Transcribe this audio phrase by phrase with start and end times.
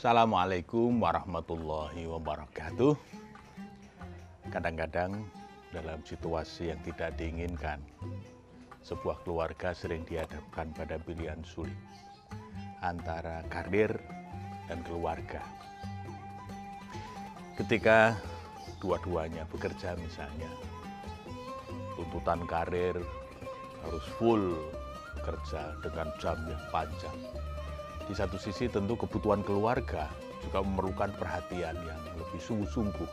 [0.00, 2.96] Assalamualaikum warahmatullahi wabarakatuh.
[4.48, 5.28] Kadang-kadang
[5.76, 7.84] dalam situasi yang tidak diinginkan,
[8.80, 11.76] sebuah keluarga sering dihadapkan pada pilihan sulit
[12.80, 13.92] antara karir
[14.72, 15.44] dan keluarga.
[17.60, 18.16] Ketika
[18.80, 20.48] dua-duanya bekerja misalnya,
[22.00, 22.96] tuntutan karir
[23.84, 24.64] harus full
[25.20, 27.39] kerja dengan jam yang panjang.
[28.10, 30.10] Di satu sisi tentu kebutuhan keluarga
[30.42, 33.06] juga memerlukan perhatian yang lebih sungguh-sungguh.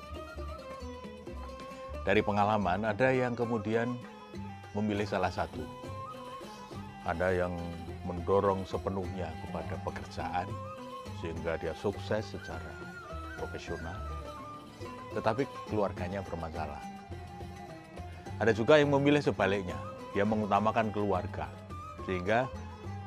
[2.02, 3.94] Dari pengalaman ada yang kemudian
[4.74, 5.62] memilih salah satu.
[7.06, 7.54] Ada yang
[8.10, 10.50] mendorong sepenuhnya kepada pekerjaan
[11.22, 12.74] sehingga dia sukses secara
[13.38, 14.02] profesional.
[15.14, 16.82] Tetapi keluarganya bermasalah.
[18.42, 19.78] Ada juga yang memilih sebaliknya,
[20.18, 21.46] dia mengutamakan keluarga
[22.10, 22.50] sehingga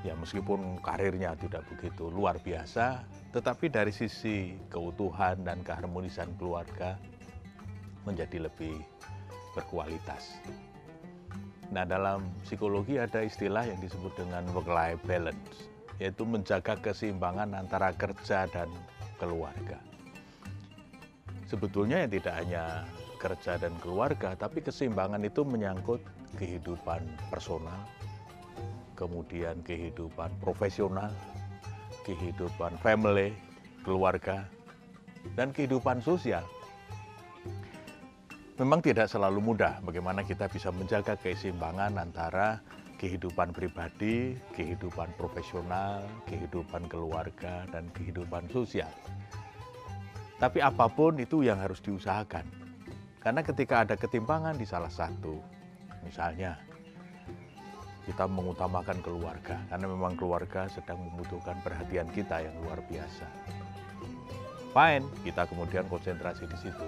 [0.00, 3.04] ya meskipun karirnya tidak begitu luar biasa,
[3.36, 6.96] tetapi dari sisi keutuhan dan keharmonisan keluarga
[8.08, 8.80] menjadi lebih
[9.52, 10.40] berkualitas.
[11.70, 15.70] Nah, dalam psikologi ada istilah yang disebut dengan work-life balance,
[16.02, 18.66] yaitu menjaga keseimbangan antara kerja dan
[19.20, 19.78] keluarga.
[21.46, 22.64] Sebetulnya yang tidak hanya
[23.20, 26.02] kerja dan keluarga, tapi keseimbangan itu menyangkut
[26.40, 27.86] kehidupan personal,
[29.00, 31.08] kemudian kehidupan profesional,
[32.04, 33.32] kehidupan family,
[33.80, 34.44] keluarga,
[35.32, 36.44] dan kehidupan sosial.
[38.60, 42.60] Memang tidak selalu mudah bagaimana kita bisa menjaga keseimbangan antara
[43.00, 48.92] kehidupan pribadi, kehidupan profesional, kehidupan keluarga, dan kehidupan sosial.
[50.36, 52.44] Tapi apa pun itu yang harus diusahakan.
[53.20, 55.40] Karena ketika ada ketimpangan di salah satu,
[56.04, 56.60] misalnya
[58.08, 63.26] kita mengutamakan keluarga, karena memang keluarga sedang membutuhkan perhatian kita yang luar biasa.
[64.70, 66.86] Fine, kita kemudian konsentrasi di situ.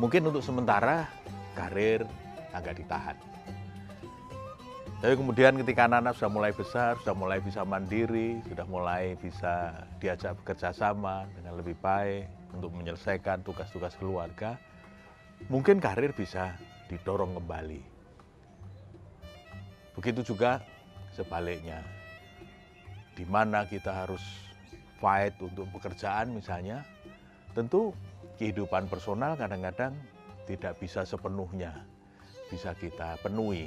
[0.00, 1.06] Mungkin untuk sementara
[1.54, 2.02] karir
[2.50, 3.14] agak ditahan.
[5.04, 10.32] Tapi kemudian ketika anak-anak sudah mulai besar, sudah mulai bisa mandiri, sudah mulai bisa diajak
[10.40, 12.24] bekerja sama dengan lebih baik
[12.56, 14.56] untuk menyelesaikan tugas-tugas keluarga,
[15.52, 16.56] mungkin karir bisa
[16.88, 17.93] didorong kembali.
[19.94, 20.62] Begitu juga
[21.14, 21.78] sebaliknya,
[23.14, 24.22] di mana kita harus
[24.98, 26.82] fight untuk pekerjaan misalnya,
[27.54, 27.94] tentu
[28.38, 29.94] kehidupan personal kadang-kadang
[30.50, 31.72] tidak bisa sepenuhnya
[32.54, 33.66] bisa kita penuhi.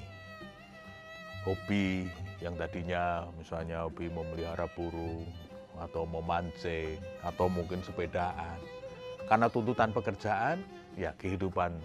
[1.44, 2.08] Hobi
[2.44, 5.28] yang tadinya misalnya hobi memelihara burung
[5.80, 8.60] atau memancing atau mungkin sepedaan.
[9.28, 10.64] Karena tuntutan pekerjaan,
[10.96, 11.80] ya kehidupan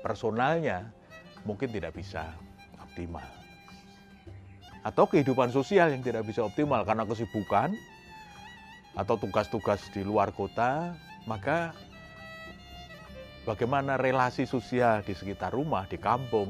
[0.00, 0.88] personalnya
[1.44, 2.32] mungkin tidak bisa
[2.80, 3.39] optimal.
[4.80, 7.76] Atau kehidupan sosial yang tidak bisa optimal karena kesibukan
[8.96, 10.96] atau tugas-tugas di luar kota,
[11.28, 11.76] maka
[13.44, 16.48] bagaimana relasi sosial di sekitar rumah, di kampung,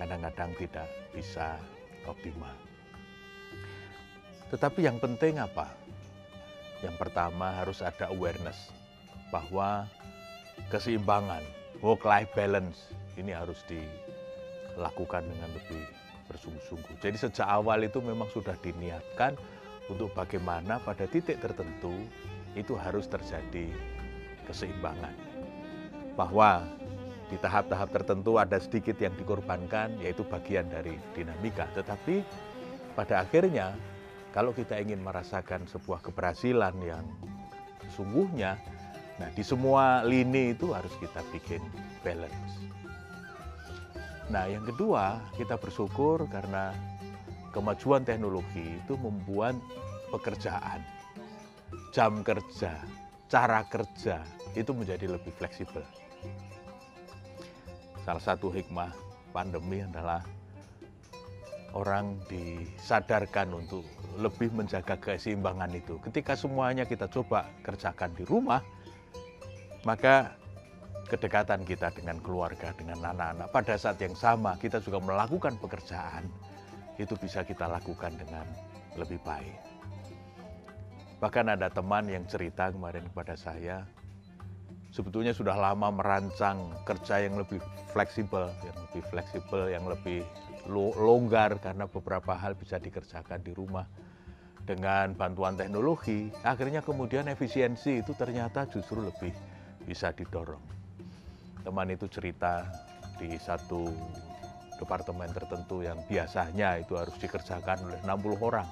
[0.00, 1.60] kadang-kadang tidak bisa
[2.08, 2.56] optimal.
[4.50, 5.68] Tetapi yang penting apa?
[6.80, 8.72] Yang pertama harus ada awareness
[9.28, 9.84] bahwa
[10.72, 11.44] keseimbangan,
[11.84, 12.90] work-life balance
[13.20, 15.84] ini harus dilakukan dengan lebih
[16.30, 17.02] bersungguh-sungguh.
[17.02, 19.34] Jadi sejak awal itu memang sudah diniatkan
[19.90, 21.90] untuk bagaimana pada titik tertentu
[22.54, 23.66] itu harus terjadi
[24.46, 25.14] keseimbangan
[26.14, 26.62] bahwa
[27.30, 31.70] di tahap-tahap tertentu ada sedikit yang dikorbankan, yaitu bagian dari dinamika.
[31.78, 32.26] Tetapi
[32.98, 33.70] pada akhirnya,
[34.34, 37.06] kalau kita ingin merasakan sebuah keberhasilan yang
[37.86, 38.58] sesungguhnya,
[39.22, 41.62] nah di semua lini itu harus kita bikin
[42.02, 42.66] balance.
[44.30, 46.70] Nah yang kedua, kita bersyukur karena
[47.50, 49.58] kemajuan teknologi itu membuat
[50.14, 50.86] pekerjaan,
[51.90, 52.78] jam kerja,
[53.26, 54.22] cara kerja
[54.54, 55.82] itu menjadi lebih fleksibel.
[58.06, 58.94] Salah satu hikmah
[59.34, 60.22] pandemi adalah
[61.74, 63.82] orang disadarkan untuk
[64.18, 65.98] lebih menjaga keseimbangan itu.
[66.06, 68.62] Ketika semuanya kita coba kerjakan di rumah,
[69.82, 70.38] maka
[71.10, 76.30] kedekatan kita dengan keluarga, dengan anak-anak, pada saat yang sama kita juga melakukan pekerjaan,
[77.02, 78.46] itu bisa kita lakukan dengan
[78.94, 79.58] lebih baik.
[81.18, 83.82] Bahkan ada teman yang cerita kemarin kepada saya,
[84.94, 87.58] sebetulnya sudah lama merancang kerja yang lebih
[87.92, 90.22] fleksibel, yang lebih fleksibel, yang lebih
[90.70, 93.84] longgar karena beberapa hal bisa dikerjakan di rumah
[94.64, 96.30] dengan bantuan teknologi.
[96.46, 99.34] Akhirnya kemudian efisiensi itu ternyata justru lebih
[99.84, 100.79] bisa didorong.
[101.60, 102.64] Teman itu cerita
[103.20, 103.84] di satu
[104.80, 108.68] departemen tertentu yang biasanya itu harus dikerjakan oleh 60 orang.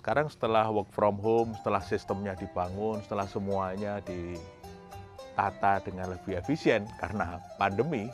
[0.00, 7.36] sekarang setelah work from home, setelah sistemnya dibangun, setelah semuanya ditata dengan lebih efisien karena
[7.60, 8.08] pandemi,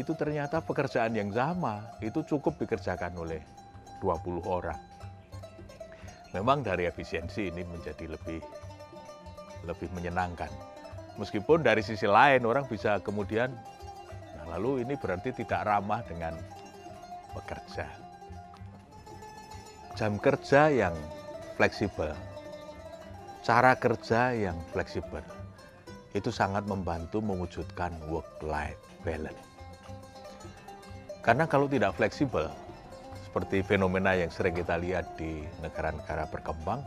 [0.00, 3.44] itu ternyata pekerjaan yang sama itu cukup dikerjakan oleh
[4.00, 4.80] 20 orang.
[6.32, 8.40] Memang dari efisiensi ini menjadi lebih
[9.68, 10.71] lebih menyenangkan.
[11.20, 13.52] Meskipun dari sisi lain orang bisa kemudian
[14.38, 16.34] nah lalu ini berarti tidak ramah dengan
[17.36, 18.02] pekerja
[19.92, 20.96] jam kerja yang
[21.60, 22.16] fleksibel,
[23.44, 25.20] cara kerja yang fleksibel,
[26.16, 29.36] itu sangat membantu mewujudkan work-life balance.
[31.20, 32.48] Karena kalau tidak fleksibel,
[33.20, 36.80] seperti fenomena yang sering kita lihat di negara-negara berkembang,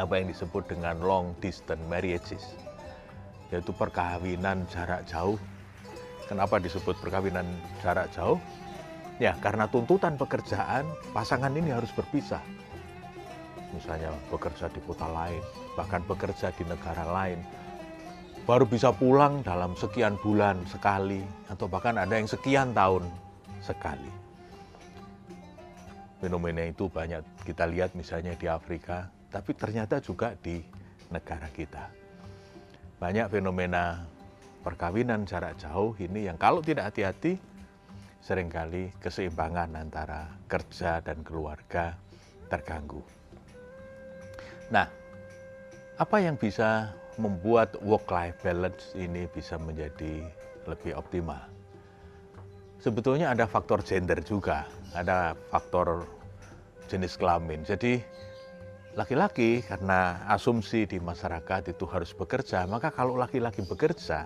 [0.00, 2.56] apa yang disebut dengan long distance marriages,
[3.50, 5.38] yaitu perkawinan jarak jauh.
[6.26, 7.46] Kenapa disebut perkawinan
[7.82, 8.42] jarak jauh?
[9.16, 10.84] Ya, karena tuntutan pekerjaan,
[11.14, 12.42] pasangan ini harus berpisah.
[13.72, 15.40] Misalnya bekerja di kota lain,
[15.72, 17.40] bahkan bekerja di negara lain.
[18.44, 23.08] Baru bisa pulang dalam sekian bulan sekali, atau bahkan ada yang sekian tahun
[23.64, 24.12] sekali.
[26.20, 30.60] Fenomena itu banyak kita lihat misalnya di Afrika, tapi ternyata juga di
[31.08, 32.05] negara kita.
[32.96, 34.08] Banyak fenomena
[34.64, 37.36] perkawinan jarak jauh ini yang kalau tidak hati-hati
[38.24, 41.94] sering kali keseimbangan antara kerja dan keluarga
[42.48, 43.04] terganggu.
[44.72, 44.88] Nah,
[46.00, 46.90] apa yang bisa
[47.20, 50.24] membuat work-life balance ini bisa menjadi
[50.66, 51.46] lebih optimal?
[52.82, 54.66] Sebetulnya ada faktor gender juga,
[54.96, 56.08] ada faktor
[56.90, 57.62] jenis kelamin.
[57.62, 58.00] Jadi
[58.96, 64.24] laki-laki karena asumsi di masyarakat itu harus bekerja, maka kalau laki-laki bekerja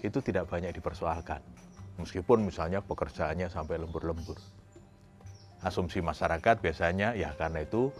[0.00, 1.44] itu tidak banyak dipersoalkan
[1.98, 4.38] meskipun misalnya pekerjaannya sampai lembur-lembur.
[5.60, 7.90] Asumsi masyarakat biasanya ya karena itu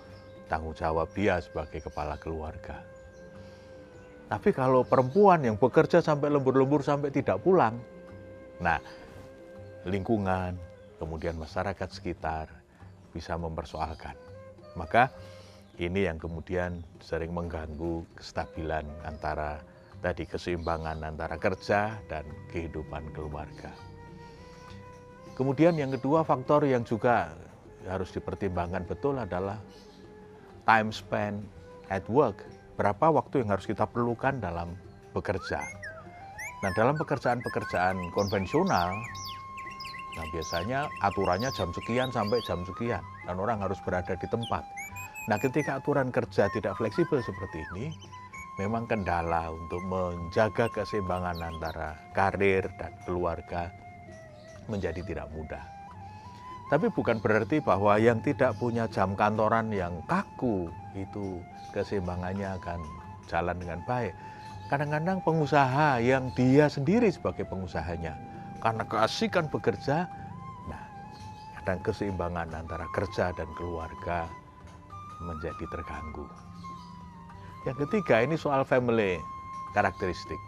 [0.47, 2.79] tanggung jawab dia sebagai kepala keluarga.
[4.31, 7.75] Tapi kalau perempuan yang bekerja sampai lembur-lembur sampai tidak pulang,
[8.63, 8.79] nah
[9.83, 10.55] lingkungan,
[11.03, 12.47] kemudian masyarakat sekitar
[13.11, 14.15] bisa mempersoalkan.
[14.79, 15.11] Maka
[15.79, 19.63] ini yang kemudian sering mengganggu kestabilan antara
[20.03, 23.71] tadi keseimbangan antara kerja dan kehidupan keluarga.
[25.39, 27.31] Kemudian yang kedua faktor yang juga
[27.87, 29.63] harus dipertimbangkan betul adalah
[30.67, 31.47] time spent
[31.95, 32.43] at work.
[32.75, 34.75] Berapa waktu yang harus kita perlukan dalam
[35.15, 35.63] bekerja.
[36.63, 38.91] Nah dalam pekerjaan-pekerjaan konvensional,
[40.19, 43.03] nah biasanya aturannya jam sekian sampai jam sekian.
[43.27, 44.78] Dan orang harus berada di tempat.
[45.29, 47.93] Nah ketika aturan kerja tidak fleksibel seperti ini,
[48.57, 53.69] memang kendala untuk menjaga keseimbangan antara karir dan keluarga
[54.73, 55.61] menjadi tidak mudah.
[56.73, 61.45] Tapi bukan berarti bahwa yang tidak punya jam kantoran yang kaku itu
[61.77, 62.81] keseimbangannya akan
[63.29, 64.17] jalan dengan baik.
[64.73, 68.17] Kadang-kadang pengusaha yang dia sendiri sebagai pengusahanya
[68.65, 70.09] karena keasikan bekerja,
[70.69, 70.83] nah
[71.61, 74.29] kadang keseimbangan antara kerja dan keluarga
[75.23, 76.27] menjadi terganggu.
[77.67, 79.19] Yang ketiga ini soal family
[79.75, 80.39] karakteristik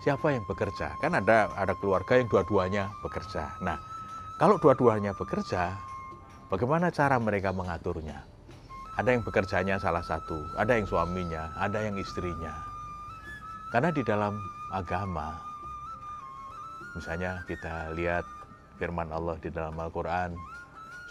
[0.00, 0.96] siapa yang bekerja?
[0.98, 3.60] Kan ada ada keluarga yang dua-duanya bekerja.
[3.60, 3.76] Nah,
[4.40, 5.76] kalau dua-duanya bekerja,
[6.48, 8.24] bagaimana cara mereka mengaturnya?
[8.96, 12.52] Ada yang bekerjanya salah satu, ada yang suaminya, ada yang istrinya.
[13.70, 14.34] Karena di dalam
[14.74, 15.38] agama,
[16.98, 18.26] misalnya kita lihat
[18.76, 20.34] firman Allah di dalam Al-Quran,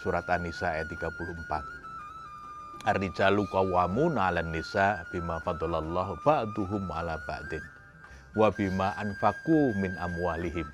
[0.04, 1.79] surat An-Nisa ayat 34.
[2.80, 7.60] Ar-rijalu qawwamuna 'alan nisa bima fadlallahu ba'duhum 'ala ba'din
[8.32, 10.64] wabima anfaku min amwalihim.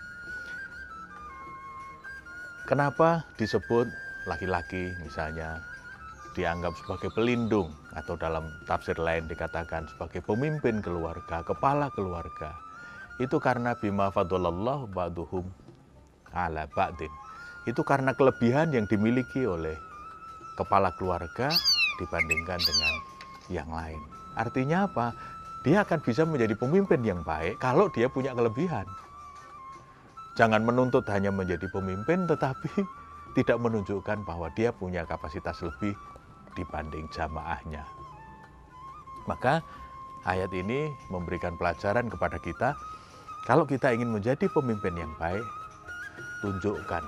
[2.66, 3.90] Kenapa disebut
[4.30, 5.62] laki-laki misalnya
[6.34, 12.52] dianggap sebagai pelindung atau dalam tafsir lain dikatakan sebagai pemimpin keluarga, kepala keluarga.
[13.16, 15.46] Itu karena bima fadlallah ba'duhum
[16.36, 17.10] ala ba'din.
[17.66, 19.74] Itu karena kelebihan yang dimiliki oleh
[20.54, 21.50] kepala keluarga
[21.98, 22.94] dibandingkan dengan
[23.48, 24.00] yang lain.
[24.36, 25.16] Artinya apa?
[25.66, 28.86] dia akan bisa menjadi pemimpin yang baik kalau dia punya kelebihan.
[30.38, 32.70] Jangan menuntut hanya menjadi pemimpin, tetapi
[33.36, 35.98] tidak menunjukkan bahwa dia punya kapasitas lebih
[36.54, 37.82] dibanding jamaahnya.
[39.26, 39.58] Maka
[40.22, 42.78] ayat ini memberikan pelajaran kepada kita,
[43.42, 45.42] kalau kita ingin menjadi pemimpin yang baik,
[46.46, 47.02] tunjukkan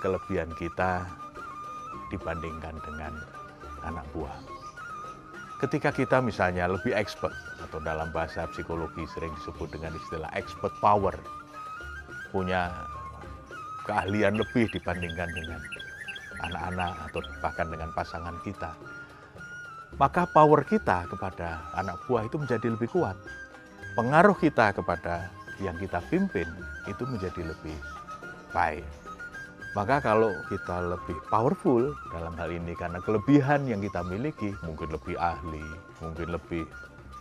[0.00, 1.04] kelebihan kita
[2.08, 3.12] dibandingkan dengan
[3.84, 4.36] anak buah.
[5.60, 11.12] Ketika kita misalnya lebih expert, atau dalam bahasa psikologi sering disebut dengan istilah expert power,
[12.32, 12.72] punya
[13.84, 15.60] keahlian lebih dibandingkan dengan
[16.40, 18.72] anak-anak atau bahkan dengan pasangan kita.
[19.98, 23.18] maka power kita kepada anak buah itu menjadi lebih kuat.
[23.98, 25.28] Pengaruh kita kepada
[25.60, 26.46] yang kita pimpin
[26.86, 27.76] itu menjadi lebih
[28.54, 28.86] baik.
[29.70, 35.14] Maka kalau kita lebih powerful dalam hal ini karena kelebihan yang kita miliki, mungkin lebih
[35.14, 35.62] ahli,
[36.02, 36.66] mungkin lebih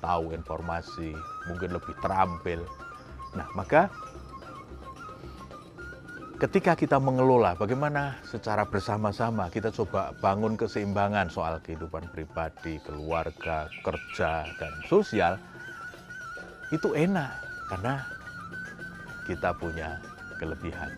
[0.02, 1.14] tahu informasi,
[1.46, 2.66] mungkin lebih terampil.
[3.38, 3.94] Nah, maka
[6.42, 14.50] ketika kita mengelola bagaimana secara bersama-sama kita coba bangun keseimbangan soal kehidupan pribadi, keluarga, kerja,
[14.58, 15.38] dan sosial,
[16.74, 17.30] itu enak
[17.70, 18.02] karena
[19.30, 20.02] kita punya
[20.42, 20.90] kelebihan.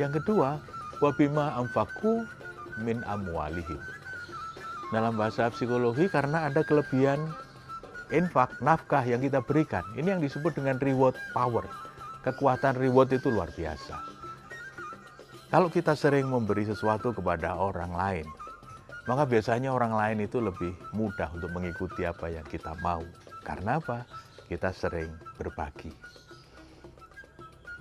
[0.00, 0.56] Yang kedua,
[1.02, 2.24] wabima amfaku
[2.80, 3.80] min amwalihim.
[4.94, 7.18] Dalam bahasa psikologi karena ada kelebihan
[8.14, 9.82] infak, nafkah yang kita berikan.
[9.98, 11.66] Ini yang disebut dengan reward power.
[12.22, 13.98] Kekuatan reward itu luar biasa.
[15.46, 18.26] Kalau kita sering memberi sesuatu kepada orang lain,
[19.06, 23.02] maka biasanya orang lain itu lebih mudah untuk mengikuti apa yang kita mau.
[23.46, 24.02] Karena apa?
[24.50, 25.94] Kita sering berbagi.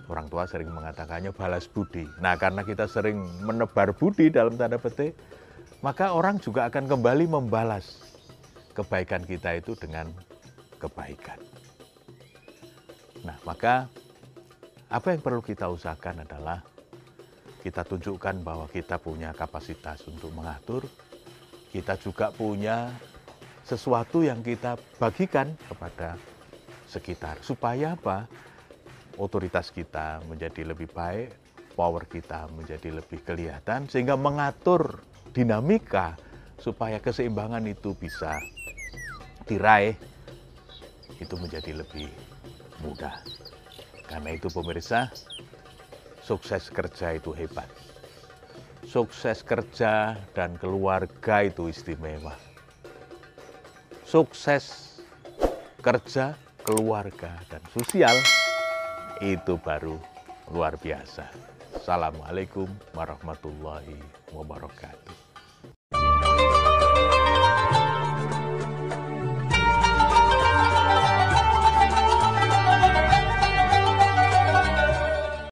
[0.05, 2.05] Orang tua sering mengatakannya balas budi.
[2.21, 5.17] Nah, karena kita sering menebar budi dalam tanda petik,
[5.81, 8.05] maka orang juga akan kembali membalas
[8.77, 10.13] kebaikan kita itu dengan
[10.77, 11.41] kebaikan.
[13.25, 13.89] Nah, maka
[14.93, 16.61] apa yang perlu kita usahakan adalah
[17.65, 20.85] kita tunjukkan bahwa kita punya kapasitas untuk mengatur,
[21.73, 22.93] kita juga punya
[23.65, 26.21] sesuatu yang kita bagikan kepada
[26.85, 27.41] sekitar.
[27.41, 28.29] Supaya apa?
[29.15, 31.31] Otoritas kita menjadi lebih baik,
[31.79, 34.99] power kita menjadi lebih kelihatan, sehingga mengatur
[35.31, 36.19] dinamika
[36.59, 38.35] supaya keseimbangan itu bisa
[39.47, 39.95] diraih,
[41.19, 42.11] itu menjadi lebih
[42.83, 43.15] mudah.
[44.07, 45.07] Karena itu pemirsa,
[46.19, 47.71] sukses kerja itu hebat.
[48.83, 52.35] Sukses kerja dan keluarga itu istimewa.
[54.05, 54.99] Sukses
[55.81, 58.13] kerja, keluarga, dan sosial
[59.21, 59.95] itu baru
[60.51, 61.29] luar biasa.
[61.75, 62.67] Assalamualaikum
[62.97, 63.99] warahmatullahi
[64.33, 65.04] wabarakatuh.